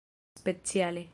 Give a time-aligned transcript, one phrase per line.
[0.37, 1.09] speciale